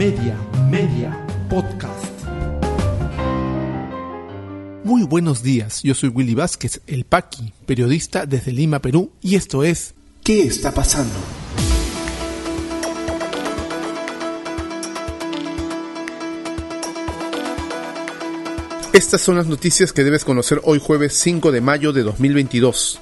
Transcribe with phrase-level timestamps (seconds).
[0.00, 0.34] Media,
[0.70, 2.06] Media, Podcast.
[4.82, 9.62] Muy buenos días, yo soy Willy Vázquez, el Paqui, periodista desde Lima, Perú, y esto
[9.62, 9.92] es
[10.24, 11.12] ¿Qué está pasando?
[18.94, 23.00] Estas son las noticias que debes conocer hoy jueves 5 de mayo de 2022.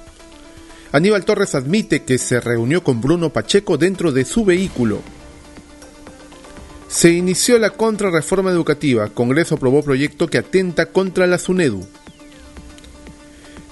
[0.91, 5.01] Aníbal Torres admite que se reunió con Bruno Pacheco dentro de su vehículo.
[6.89, 9.09] Se inició la contrarreforma educativa.
[9.09, 11.85] Congreso aprobó proyecto que atenta contra la SUNEDU.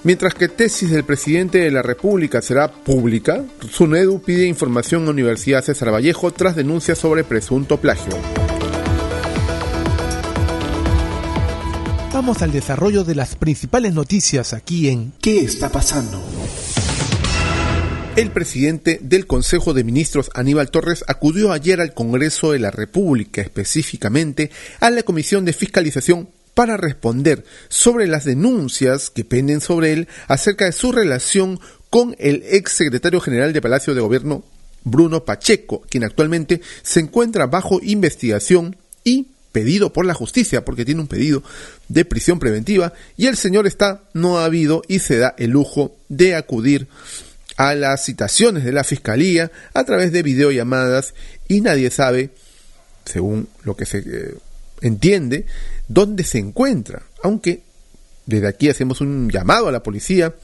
[0.04, 5.64] Mientras que tesis del presidente de la República será pública, SUNEDU pide información a Universidad
[5.64, 8.16] César Vallejo tras denuncias sobre presunto plagio.
[12.12, 16.22] Vamos al desarrollo de las principales noticias aquí en ¿Qué está pasando?
[18.18, 23.40] El presidente del Consejo de Ministros, Aníbal Torres, acudió ayer al Congreso de la República,
[23.40, 30.08] específicamente a la Comisión de Fiscalización, para responder sobre las denuncias que penden sobre él
[30.26, 31.60] acerca de su relación
[31.90, 34.42] con el ex secretario general de Palacio de Gobierno,
[34.82, 41.02] Bruno Pacheco, quien actualmente se encuentra bajo investigación y pedido por la justicia, porque tiene
[41.02, 41.44] un pedido
[41.86, 45.94] de prisión preventiva, y el señor está no ha habido y se da el lujo
[46.08, 46.88] de acudir
[47.58, 51.12] a las citaciones de la fiscalía a través de videollamadas
[51.48, 52.30] y nadie sabe,
[53.04, 54.34] según lo que se eh,
[54.80, 55.44] entiende,
[55.88, 57.02] dónde se encuentra.
[57.20, 57.62] Aunque
[58.26, 60.36] desde aquí hacemos un llamado a la policía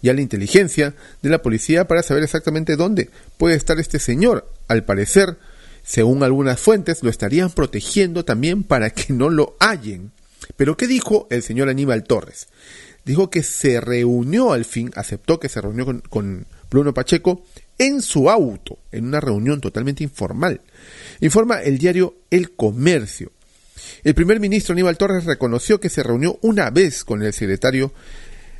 [0.00, 4.50] y a la inteligencia de la policía para saber exactamente dónde puede estar este señor.
[4.66, 5.36] Al parecer,
[5.84, 10.10] según algunas fuentes, lo estarían protegiendo también para que no lo hallen.
[10.56, 12.48] Pero ¿qué dijo el señor Aníbal Torres?
[13.04, 17.44] Dijo que se reunió al fin, aceptó que se reunió con, con Bruno Pacheco
[17.78, 20.62] en su auto, en una reunión totalmente informal.
[21.20, 23.30] Informa el diario El Comercio.
[24.02, 27.92] El primer ministro Aníbal Torres reconoció que se reunió una vez con el secretario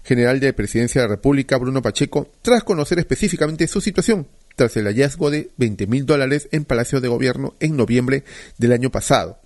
[0.04, 4.26] general de Presidencia de la República, Bruno Pacheco, tras conocer específicamente su situación,
[4.56, 8.25] tras el hallazgo de 20 mil dólares en Palacio de Gobierno en noviembre
[8.59, 9.38] del año pasado.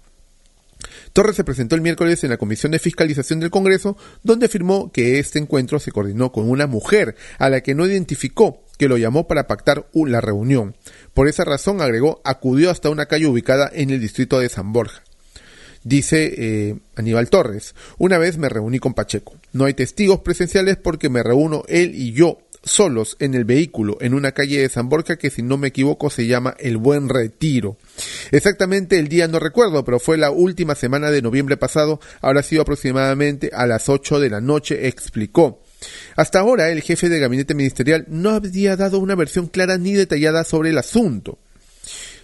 [1.13, 5.19] Torres se presentó el miércoles en la Comisión de Fiscalización del Congreso, donde afirmó que
[5.19, 9.27] este encuentro se coordinó con una mujer a la que no identificó, que lo llamó
[9.27, 10.77] para pactar la reunión.
[11.15, 15.03] Por esa razón, agregó, acudió hasta una calle ubicada en el distrito de San Borja.
[15.83, 19.37] Dice eh, Aníbal Torres, una vez me reuní con Pacheco.
[19.53, 24.13] No hay testigos presenciales porque me reúno él y yo solos en el vehículo en
[24.13, 27.77] una calle de San Borja que si no me equivoco se llama El Buen Retiro.
[28.33, 32.63] Exactamente el día no recuerdo, pero fue la última semana de noviembre pasado, habrá sido
[32.63, 35.63] aproximadamente a las 8 de la noche, explicó.
[36.17, 40.45] Hasta ahora el jefe de gabinete ministerial no había dado una versión clara ni detallada
[40.45, 41.39] sobre el asunto.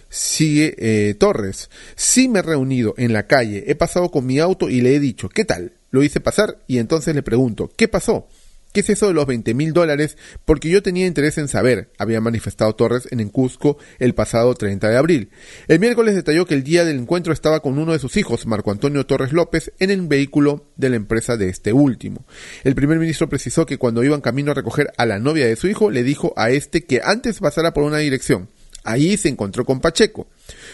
[0.09, 1.69] Sigue eh, Torres.
[1.95, 4.99] Sí me he reunido en la calle, he pasado con mi auto y le he
[4.99, 5.73] dicho, ¿qué tal?
[5.91, 8.27] Lo hice pasar y entonces le pregunto, ¿qué pasó?
[8.73, 10.17] ¿Qué es eso de los 20 mil dólares?
[10.45, 14.97] Porque yo tenía interés en saber, había manifestado Torres en Cusco el pasado 30 de
[14.97, 15.29] abril.
[15.67, 18.71] El miércoles detalló que el día del encuentro estaba con uno de sus hijos, Marco
[18.71, 22.25] Antonio Torres López, en el vehículo de la empresa de este último.
[22.63, 25.67] El primer ministro precisó que cuando iban camino a recoger a la novia de su
[25.67, 28.49] hijo, le dijo a este que antes pasara por una dirección.
[28.83, 30.27] Ahí se encontró con Pacheco.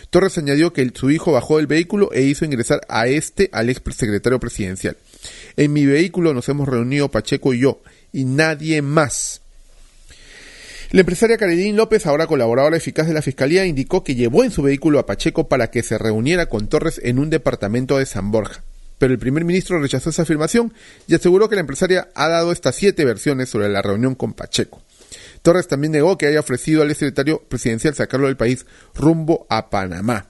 [0.10, 3.81] Torres añadió que su hijo bajó del vehículo e hizo ingresar a este al ex
[3.96, 4.96] secretario presidencial.
[5.57, 7.81] En mi vehículo nos hemos reunido Pacheco y yo,
[8.13, 9.41] y nadie más.
[10.91, 14.63] La empresaria Caridín López, ahora colaboradora eficaz de la Fiscalía, indicó que llevó en su
[14.63, 18.63] vehículo a Pacheco para que se reuniera con Torres en un departamento de San Borja.
[18.97, 20.74] Pero el primer ministro rechazó esa afirmación
[21.07, 24.81] y aseguró que la empresaria ha dado estas siete versiones sobre la reunión con Pacheco.
[25.44, 28.66] Torres también negó que haya ofrecido al secretario presidencial sacarlo del país
[28.96, 30.28] rumbo a Panamá.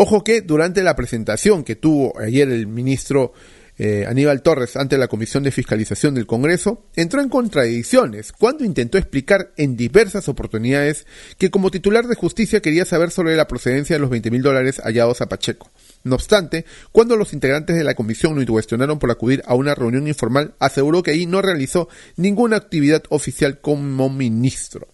[0.00, 3.32] Ojo que durante la presentación que tuvo ayer el ministro
[3.78, 8.96] eh, Aníbal Torres ante la Comisión de Fiscalización del Congreso, entró en contradicciones cuando intentó
[8.96, 11.04] explicar en diversas oportunidades
[11.36, 14.80] que como titular de justicia quería saber sobre la procedencia de los 20 mil dólares
[14.84, 15.68] hallados a Pacheco.
[16.04, 20.06] No obstante, cuando los integrantes de la comisión lo cuestionaron por acudir a una reunión
[20.06, 24.86] informal, aseguró que ahí no realizó ninguna actividad oficial como ministro.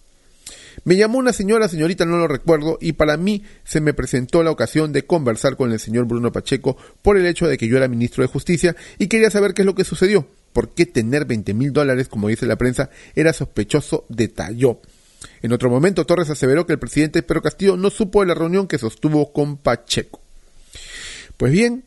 [0.83, 4.51] Me llamó una señora, señorita, no lo recuerdo, y para mí se me presentó la
[4.51, 7.87] ocasión de conversar con el señor Bruno Pacheco por el hecho de que yo era
[7.87, 10.27] ministro de Justicia y quería saber qué es lo que sucedió.
[10.53, 14.05] ¿Por qué tener 20 mil dólares, como dice la prensa, era sospechoso?
[14.09, 14.79] Detalló.
[15.41, 18.67] En otro momento, Torres aseveró que el presidente Pedro Castillo no supo de la reunión
[18.67, 20.21] que sostuvo con Pacheco.
[21.37, 21.83] Pues bien,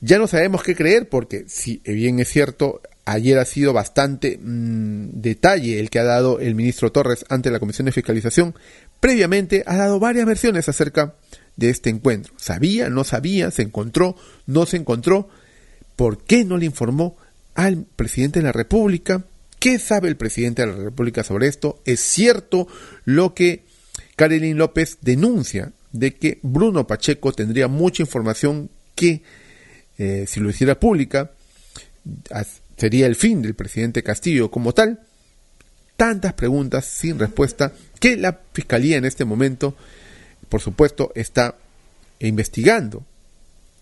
[0.00, 5.08] ya no sabemos qué creer porque si bien es cierto, ayer ha sido bastante mmm,
[5.12, 8.54] detalle el que ha dado el ministro Torres ante la Comisión de Fiscalización.
[9.00, 11.14] Previamente ha dado varias versiones acerca
[11.56, 12.34] de este encuentro.
[12.36, 12.90] ¿Sabía?
[12.90, 13.50] ¿No sabía?
[13.50, 14.16] ¿Se encontró?
[14.46, 15.28] ¿No se encontró?
[15.94, 17.16] ¿Por qué no le informó
[17.54, 19.24] al presidente de la República?
[19.58, 21.80] ¿Qué sabe el presidente de la República sobre esto?
[21.86, 22.66] ¿Es cierto
[23.04, 23.64] lo que
[24.16, 29.22] Karelin López denuncia de que Bruno Pacheco tendría mucha información que,
[29.96, 31.30] eh, si lo hiciera pública,
[32.76, 35.00] sería el fin del presidente Castillo como tal?
[35.96, 39.76] Tantas preguntas sin respuesta que la Fiscalía en este momento,
[40.48, 41.56] por supuesto, está
[42.20, 43.04] investigando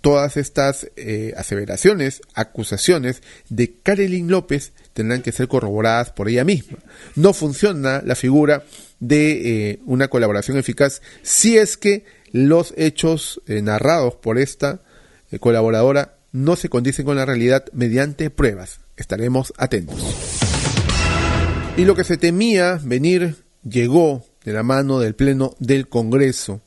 [0.05, 6.76] todas estas eh, aseveraciones, acusaciones de Karelin López tendrán que ser corroboradas por ella misma.
[7.17, 8.64] No funciona la figura
[9.00, 14.82] de eh, una colaboración eficaz si es que los hechos eh, narrados por esta
[15.40, 18.81] colaboradora no se condicen con la realidad mediante pruebas.
[18.96, 20.02] Estaremos atentos.
[21.76, 26.61] Y lo que se temía venir llegó de la mano del Pleno del Congreso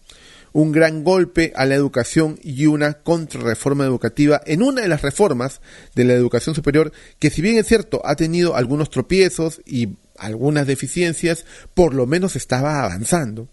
[0.57, 5.61] un gran golpe a la educación y una contrarreforma educativa en una de las reformas
[5.93, 10.65] de la educación superior que si bien es cierto ha tenido algunos tropiezos y algunas
[10.65, 11.45] deficiencias,
[11.75, 13.47] por lo menos estaba avanzando,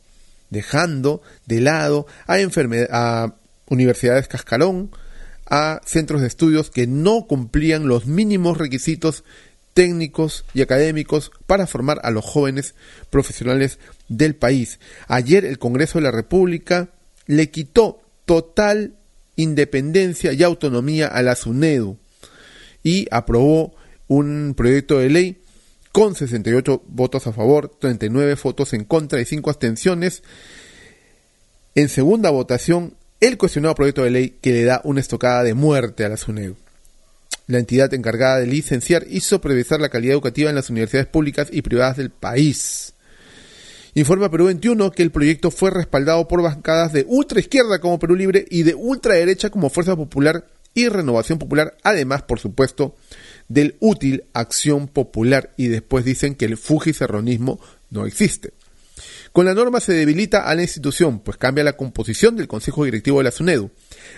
[0.48, 2.36] dejando de lado a,
[2.90, 3.34] a
[3.68, 4.90] universidades cascarón,
[5.46, 9.24] a centros de estudios que no cumplían los mínimos requisitos
[9.74, 12.74] técnicos y académicos para formar a los jóvenes
[13.10, 14.78] profesionales del país.
[15.08, 16.88] Ayer el Congreso de la República
[17.26, 18.94] le quitó total
[19.36, 21.98] independencia y autonomía a la SUNEDU
[22.82, 23.74] y aprobó
[24.06, 25.38] un proyecto de ley
[25.90, 30.22] con 68 votos a favor, 39 votos en contra y 5 abstenciones.
[31.74, 32.94] En segunda votación,
[33.26, 36.56] el cuestionado proyecto de ley que le da una estocada de muerte a la SUNEDU.
[37.46, 41.62] La entidad encargada de licenciar y supervisar la calidad educativa en las universidades públicas y
[41.62, 42.92] privadas del país.
[43.94, 48.14] Informa Perú 21 que el proyecto fue respaldado por bancadas de ultra izquierda como Perú
[48.14, 52.94] Libre y de ultraderecha como Fuerza Popular y Renovación Popular, además, por supuesto,
[53.48, 58.52] del útil Acción Popular y después dicen que el fujicerronismo no existe.
[59.34, 63.18] Con la norma se debilita a la institución, pues cambia la composición del Consejo Directivo
[63.18, 63.68] de la SUNEDU.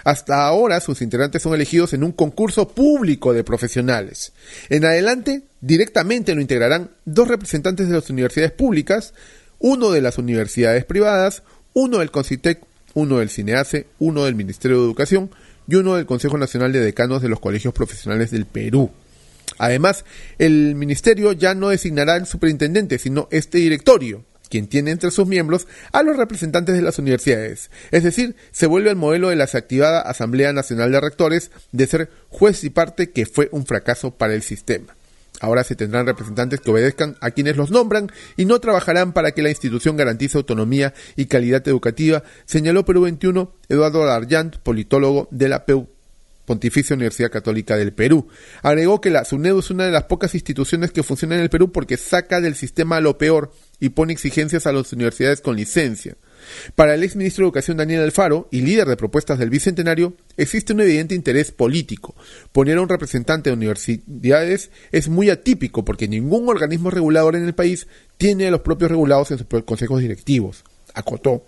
[0.04, 4.34] Hasta ahora sus integrantes son elegidos en un concurso público de profesionales.
[4.68, 9.14] En adelante, directamente lo integrarán dos representantes de las universidades públicas,
[9.58, 11.42] uno de las universidades privadas,
[11.72, 12.60] uno del CONCITEC,
[12.92, 15.30] uno del CINEACE, uno del Ministerio de Educación
[15.66, 18.90] y uno del Consejo Nacional de Decanos de los Colegios Profesionales del Perú.
[19.56, 20.04] Además,
[20.36, 25.66] el Ministerio ya no designará el superintendente, sino este directorio, quien tiene entre sus miembros
[25.92, 27.70] a los representantes de las universidades.
[27.90, 32.10] Es decir, se vuelve al modelo de la desactivada Asamblea Nacional de Rectores de ser
[32.28, 34.96] juez y parte que fue un fracaso para el sistema.
[35.40, 39.42] Ahora se tendrán representantes que obedezcan a quienes los nombran y no trabajarán para que
[39.42, 45.64] la institución garantice autonomía y calidad educativa, señaló Perú 21 Eduardo Darjant, politólogo de la
[46.46, 48.28] Pontificia Universidad Católica del Perú.
[48.62, 51.72] Agregó que la SUNEDU es una de las pocas instituciones que funciona en el Perú
[51.72, 56.16] porque saca del sistema lo peor y pone exigencias a las universidades con licencia.
[56.74, 60.72] Para el ex ministro de Educación Daniel Alfaro y líder de propuestas del Bicentenario, existe
[60.72, 62.14] un evidente interés político.
[62.52, 67.54] Poner a un representante de universidades es muy atípico porque ningún organismo regulador en el
[67.54, 67.86] país
[68.16, 70.64] tiene a los propios regulados en sus consejos directivos.
[70.94, 71.44] Acotó.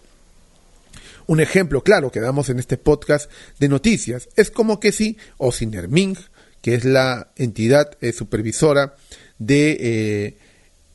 [1.26, 6.16] Un ejemplo claro que damos en este podcast de noticias es como que si Osinerming,
[6.62, 8.94] que es la entidad eh, supervisora
[9.38, 10.37] de eh,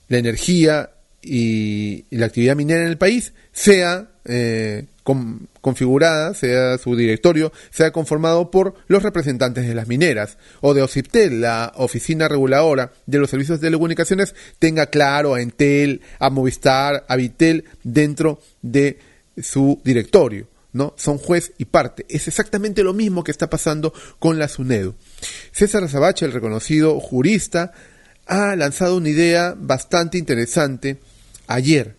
[0.07, 0.89] la energía
[1.23, 4.85] y, la actividad minera en el país sea eh,
[5.61, 11.41] configurada, sea su directorio, sea conformado por los representantes de las mineras, o de OCIPTEL,
[11.41, 17.15] la oficina reguladora de los servicios de telecomunicaciones, tenga claro a Entel, a Movistar, a
[17.15, 18.99] Vitel dentro de
[19.41, 20.47] su directorio.
[20.71, 20.95] ¿no?
[20.97, 22.05] Son juez y parte.
[22.09, 24.95] Es exactamente lo mismo que está pasando con la SUNEDU.
[25.51, 27.73] César Azabache, el reconocido jurista,
[28.25, 30.97] ha lanzado una idea bastante interesante
[31.47, 31.95] ayer.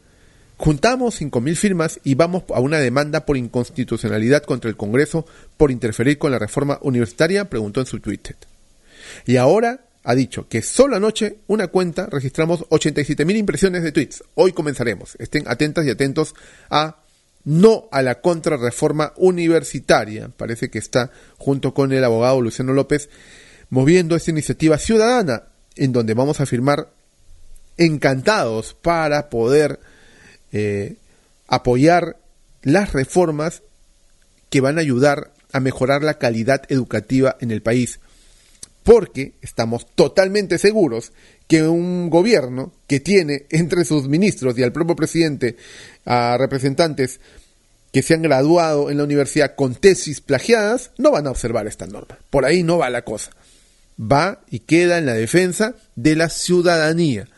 [0.57, 6.19] Juntamos 5.000 firmas y vamos a una demanda por inconstitucionalidad contra el Congreso por interferir
[6.19, 8.37] con la reforma universitaria, preguntó en su Twitter.
[9.27, 14.23] Y ahora ha dicho que solo anoche una cuenta registramos 87.000 impresiones de tweets.
[14.35, 15.17] Hoy comenzaremos.
[15.19, 16.35] Estén atentas y atentos
[16.71, 16.99] a
[17.45, 20.31] no a la contrarreforma universitaria.
[20.37, 23.09] Parece que está junto con el abogado Luciano López
[23.71, 25.45] moviendo esta iniciativa ciudadana
[25.77, 26.89] en donde vamos a firmar
[27.77, 29.81] encantados para poder
[30.53, 30.97] eh,
[31.49, 32.17] apoyar
[32.63, 33.63] las reformas
[34.51, 38.01] que van a ayudar a mejorar la calidad educativa en el país.
[38.83, 41.13] Porque estamos totalmente seguros
[41.47, 45.57] que un gobierno que tiene entre sus ministros y al propio presidente
[46.05, 47.21] a representantes
[47.93, 51.87] que se han graduado en la universidad con tesis plagiadas no van a observar esta
[51.87, 52.19] norma.
[52.31, 53.31] Por ahí no va la cosa.
[54.01, 57.29] Va y queda en la defensa de la ciudadanía.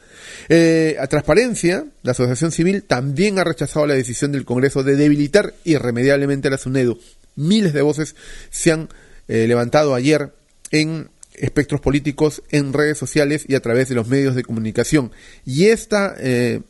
[0.49, 5.55] Eh, a Transparencia, la Asociación Civil también ha rechazado la decisión del Congreso de debilitar
[5.65, 6.99] irremediablemente a la SUNEDU.
[7.37, 8.17] Miles de voces
[8.51, 8.89] se han
[9.29, 10.33] eh, levantado ayer
[10.71, 15.13] en espectros políticos, en redes sociales y a través de los medios de comunicación.
[15.45, 16.63] Y esta eh,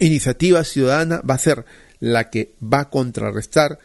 [0.00, 1.64] iniciativa ciudadana va a ser
[2.00, 3.78] la que va a contrarrestar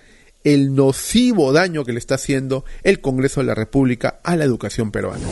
[0.44, 4.92] el nocivo daño que le está haciendo el Congreso de la República a la educación
[4.92, 5.28] peruana.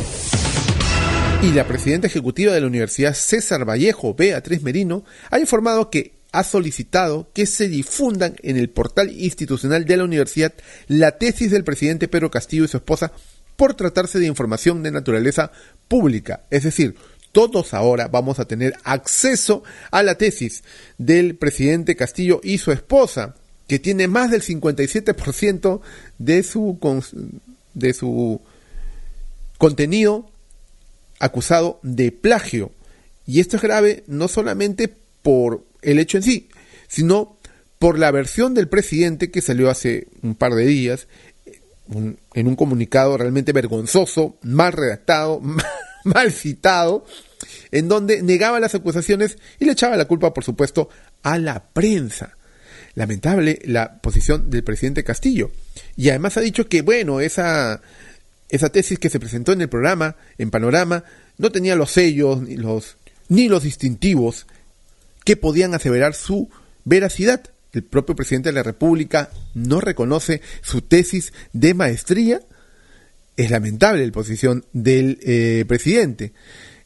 [1.45, 6.43] Y la presidenta ejecutiva de la Universidad César Vallejo, Beatriz Merino, ha informado que ha
[6.43, 10.55] solicitado que se difundan en el portal institucional de la universidad
[10.87, 13.11] la tesis del presidente Pedro Castillo y su esposa
[13.57, 15.51] por tratarse de información de naturaleza
[15.87, 16.41] pública.
[16.49, 16.95] Es decir,
[17.31, 20.63] todos ahora vamos a tener acceso a la tesis
[20.97, 23.35] del presidente Castillo y su esposa,
[23.67, 25.81] que tiene más del 57%
[26.17, 26.79] de su,
[27.75, 28.41] de su
[29.59, 30.31] contenido
[31.25, 32.71] acusado de plagio.
[33.25, 36.49] Y esto es grave no solamente por el hecho en sí,
[36.87, 37.37] sino
[37.79, 41.07] por la versión del presidente que salió hace un par de días
[42.33, 45.41] en un comunicado realmente vergonzoso, mal redactado,
[46.03, 47.05] mal citado,
[47.71, 50.89] en donde negaba las acusaciones y le echaba la culpa, por supuesto,
[51.23, 52.35] a la prensa.
[52.95, 55.51] Lamentable la posición del presidente Castillo.
[55.97, 57.81] Y además ha dicho que, bueno, esa,
[58.55, 61.03] esa tesis que se presentó en el programa, en Panorama,
[61.37, 62.97] no tenía los sellos ni los,
[63.29, 64.47] ni los distintivos
[65.23, 66.49] que podían aseverar su
[66.83, 67.43] veracidad.
[67.73, 72.41] El propio presidente de la República no reconoce su tesis de maestría.
[73.35, 76.31] Es lamentable la posición del eh, presidente.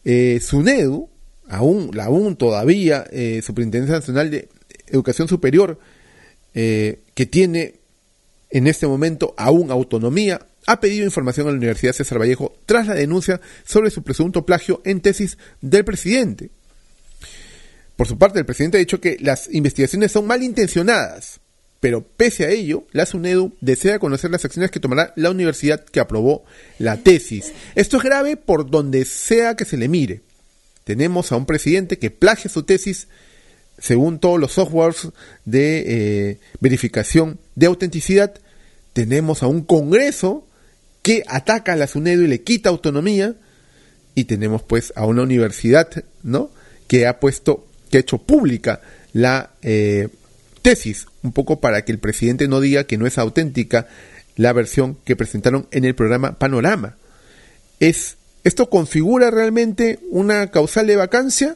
[0.03, 1.09] Eh, SUNEDU,
[1.47, 4.49] aún, aún todavía eh, Superintendencia Nacional de
[4.87, 5.79] Educación Superior,
[6.53, 7.75] eh, que tiene
[8.49, 12.93] en este momento aún autonomía, ha pedido información a la Universidad César Vallejo tras la
[12.93, 16.51] denuncia sobre su presunto plagio en tesis del presidente.
[17.95, 21.39] Por su parte, el presidente ha dicho que las investigaciones son malintencionadas,
[21.79, 25.99] pero pese a ello, la SUNEDU desea conocer las acciones que tomará la universidad que
[25.99, 26.43] aprobó
[26.77, 27.51] la tesis.
[27.73, 30.21] Esto es grave por donde sea que se le mire.
[30.83, 33.07] Tenemos a un presidente que plagia su tesis
[33.79, 35.09] según todos los softwares
[35.45, 38.35] de eh, verificación de autenticidad.
[38.93, 40.45] Tenemos a un Congreso
[41.01, 43.35] que ataca a la SUNEDU y le quita autonomía.
[44.15, 45.89] Y tenemos pues a una universidad,
[46.23, 46.51] ¿no?
[46.87, 48.81] Que ha puesto, que ha hecho pública
[49.13, 50.09] la eh,
[50.61, 53.87] tesis, un poco para que el presidente no diga que no es auténtica
[54.35, 56.97] la versión que presentaron en el programa Panorama.
[57.79, 61.55] Es, ¿Esto configura realmente una causal de vacancia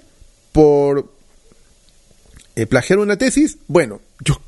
[0.52, 1.12] por
[2.56, 3.58] eh, plagiar una tesis?
[3.68, 4.42] Bueno, yo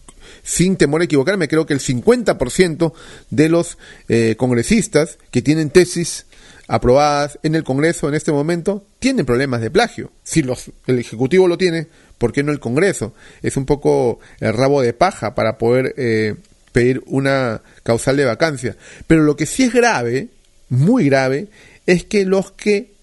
[0.45, 2.93] sin temor a equivocarme, creo que el 50%
[3.31, 6.27] de los eh, congresistas que tienen tesis
[6.67, 10.11] aprobadas en el Congreso en este momento tienen problemas de plagio.
[10.23, 11.87] Si los, el Ejecutivo lo tiene,
[12.17, 13.13] ¿por qué no el Congreso?
[13.41, 16.35] Es un poco el rabo de paja para poder eh,
[16.71, 18.77] pedir una causal de vacancia.
[19.07, 20.29] Pero lo que sí es grave,
[20.69, 21.47] muy grave,
[21.87, 22.93] es que los que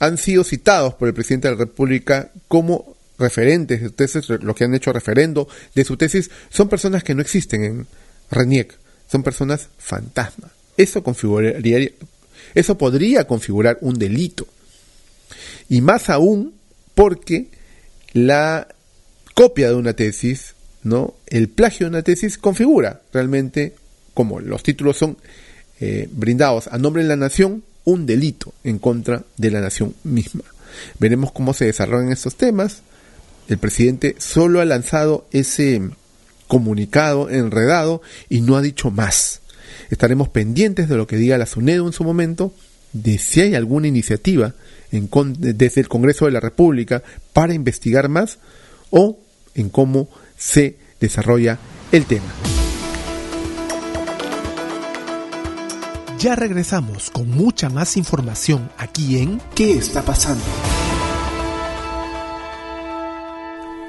[0.00, 4.64] han sido citados por el presidente de la República como referentes de tesis, los que
[4.64, 7.86] han hecho referendo de su tesis, son personas que no existen en
[8.30, 8.78] RENIEC,
[9.10, 10.50] son personas fantasma.
[10.76, 11.90] Eso configuraría,
[12.54, 14.46] eso podría configurar un delito.
[15.68, 16.54] Y más aún
[16.94, 17.48] porque
[18.12, 18.68] la
[19.34, 21.14] copia de una tesis, ¿no?
[21.26, 23.74] El plagio de una tesis configura realmente,
[24.14, 25.16] como los títulos son
[25.80, 30.44] eh, brindados a nombre de la nación, un delito en contra de la nación misma.
[30.98, 32.82] Veremos cómo se desarrollan estos temas
[33.48, 35.82] el presidente solo ha lanzado ese
[36.46, 39.40] comunicado enredado y no ha dicho más.
[39.90, 42.52] Estaremos pendientes de lo que diga la SUNEDO en su momento,
[42.92, 44.54] de si hay alguna iniciativa
[44.90, 48.38] desde el Congreso de la República para investigar más
[48.90, 49.18] o
[49.54, 51.58] en cómo se desarrolla
[51.92, 52.32] el tema.
[56.18, 60.44] Ya regresamos con mucha más información aquí en ¿Qué está pasando?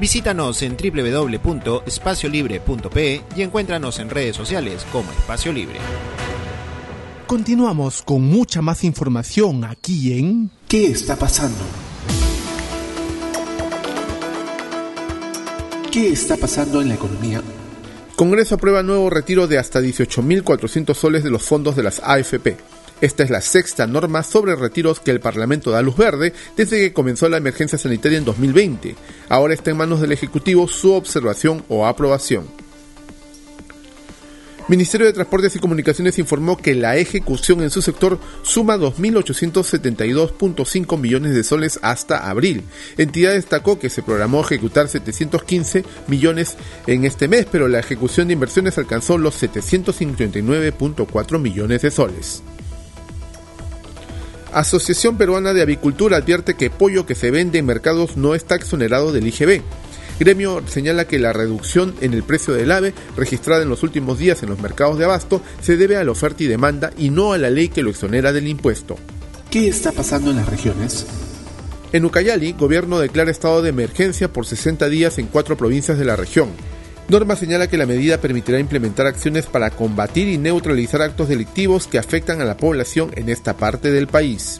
[0.00, 5.78] Visítanos en www.espaciolibre.pe y encuéntranos en redes sociales como Espacio Libre.
[7.26, 11.64] Continuamos con mucha más información aquí en ¿Qué está pasando?
[15.90, 17.40] ¿Qué está pasando en la economía?
[18.16, 22.56] Congreso aprueba nuevo retiro de hasta 18.400 soles de los fondos de las AFP.
[23.00, 26.92] Esta es la sexta norma sobre retiros que el Parlamento da luz verde desde que
[26.92, 28.96] comenzó la emergencia sanitaria en 2020.
[29.28, 32.46] Ahora está en manos del Ejecutivo su observación o aprobación.
[34.66, 41.34] Ministerio de Transportes y Comunicaciones informó que la ejecución en su sector suma 2.872.5 millones
[41.34, 42.64] de soles hasta abril.
[42.96, 48.32] Entidad destacó que se programó ejecutar 715 millones en este mes, pero la ejecución de
[48.32, 52.42] inversiones alcanzó los 759.4 millones de soles.
[54.54, 59.12] Asociación Peruana de Avicultura advierte que pollo que se vende en mercados no está exonerado
[59.12, 59.62] del IGB.
[60.20, 64.44] Gremio señala que la reducción en el precio del ave registrada en los últimos días
[64.44, 67.38] en los mercados de abasto se debe a la oferta y demanda y no a
[67.38, 68.96] la ley que lo exonera del impuesto.
[69.50, 71.04] ¿Qué está pasando en las regiones?
[71.92, 76.14] En Ucayali, gobierno declara estado de emergencia por 60 días en cuatro provincias de la
[76.14, 76.50] región.
[77.08, 81.98] Norma señala que la medida permitirá implementar acciones para combatir y neutralizar actos delictivos que
[81.98, 84.58] afectan a la población en esta parte del país.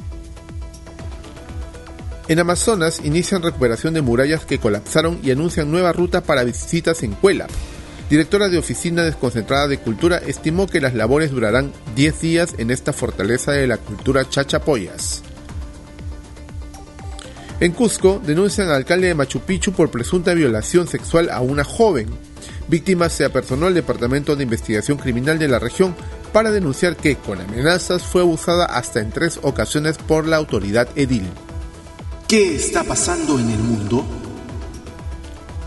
[2.28, 7.12] En Amazonas inician recuperación de murallas que colapsaron y anuncian nueva ruta para visitas en
[7.12, 7.46] Cuela.
[8.08, 12.92] Directora de Oficina Desconcentrada de Cultura estimó que las labores durarán 10 días en esta
[12.92, 15.22] fortaleza de la cultura chachapoyas.
[17.60, 22.08] En Cusco denuncian al alcalde de Machu Picchu por presunta violación sexual a una joven.
[22.68, 25.94] Víctima se apersonó al Departamento de Investigación Criminal de la región
[26.33, 31.28] para denunciar que, con amenazas, fue abusada hasta en tres ocasiones por la autoridad edil.
[32.26, 34.04] ¿Qué está pasando en el mundo?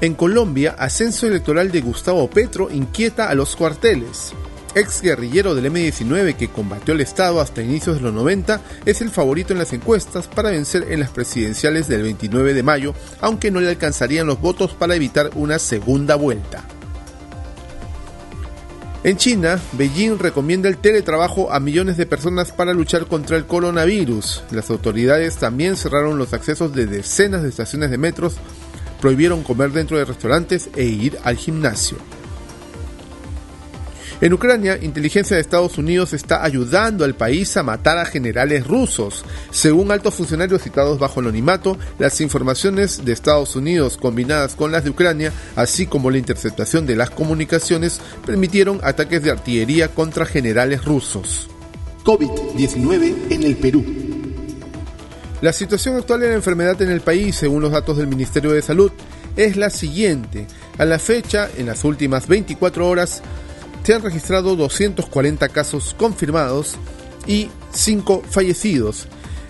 [0.01, 4.33] En Colombia, ascenso electoral de Gustavo Petro inquieta a los cuarteles.
[4.75, 9.09] Ex guerrillero del M-19 que combatió el Estado hasta inicios de los 90, es el
[9.09, 13.59] favorito en las encuestas para vencer en las presidenciales del 29 de mayo, aunque no
[13.59, 16.63] le alcanzarían los votos para evitar una segunda vuelta.
[19.07, 24.43] En China, Beijing recomienda el teletrabajo a millones de personas para luchar contra el coronavirus.
[24.51, 28.35] Las autoridades también cerraron los accesos de decenas de estaciones de metros,
[28.99, 31.95] prohibieron comer dentro de restaurantes e ir al gimnasio.
[34.19, 39.23] En Ucrania, inteligencia de Estados Unidos está ayudando al país a matar a generales rusos.
[39.51, 44.89] Según altos funcionarios citados bajo anonimato, las informaciones de Estados Unidos combinadas con las de
[44.89, 51.47] Ucrania, así como la interceptación de las comunicaciones, permitieron ataques de artillería contra generales rusos.
[52.03, 53.85] COVID-19 en el Perú.
[55.41, 58.63] La situación actual de la enfermedad en el país, según los datos del Ministerio de
[58.63, 58.91] Salud,
[59.35, 60.47] es la siguiente.
[60.79, 63.21] A la fecha, en las últimas 24 horas,
[63.87, 66.75] se han registrado 240 casos confirmados
[67.25, 69.07] y 5 fallecidos.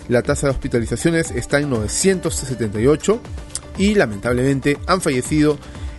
[0.08, 3.20] La tasa de hospitalizaciones está en 978
[3.78, 5.58] y lamentablemente han fallecido